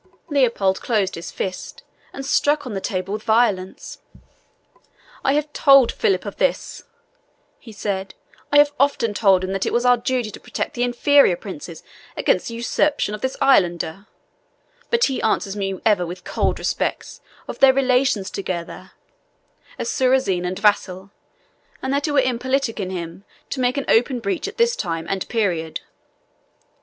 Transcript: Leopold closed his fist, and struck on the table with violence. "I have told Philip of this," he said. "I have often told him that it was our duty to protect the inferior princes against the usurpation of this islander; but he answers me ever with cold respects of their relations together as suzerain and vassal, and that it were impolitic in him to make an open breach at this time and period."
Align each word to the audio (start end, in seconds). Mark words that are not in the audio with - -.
Leopold 0.29 0.81
closed 0.81 1.13
his 1.13 1.29
fist, 1.29 1.83
and 2.11 2.25
struck 2.25 2.65
on 2.65 2.73
the 2.73 2.81
table 2.81 3.13
with 3.13 3.21
violence. 3.21 3.99
"I 5.23 5.33
have 5.33 5.53
told 5.53 5.91
Philip 5.91 6.25
of 6.25 6.37
this," 6.37 6.85
he 7.59 7.71
said. 7.71 8.15
"I 8.51 8.57
have 8.57 8.71
often 8.79 9.13
told 9.13 9.43
him 9.43 9.53
that 9.53 9.67
it 9.67 9.71
was 9.71 9.85
our 9.85 9.97
duty 9.97 10.31
to 10.31 10.39
protect 10.39 10.73
the 10.73 10.81
inferior 10.81 11.35
princes 11.35 11.83
against 12.17 12.47
the 12.47 12.55
usurpation 12.55 13.13
of 13.13 13.21
this 13.21 13.37
islander; 13.43 14.07
but 14.89 15.03
he 15.03 15.21
answers 15.21 15.55
me 15.55 15.79
ever 15.85 16.07
with 16.07 16.23
cold 16.23 16.57
respects 16.57 17.21
of 17.47 17.59
their 17.59 17.71
relations 17.71 18.31
together 18.31 18.93
as 19.77 19.87
suzerain 19.87 20.45
and 20.45 20.57
vassal, 20.57 21.11
and 21.79 21.93
that 21.93 22.07
it 22.07 22.11
were 22.11 22.21
impolitic 22.21 22.79
in 22.79 22.89
him 22.89 23.23
to 23.51 23.59
make 23.61 23.77
an 23.77 23.85
open 23.87 24.19
breach 24.19 24.47
at 24.47 24.57
this 24.57 24.75
time 24.75 25.05
and 25.07 25.29
period." 25.29 25.81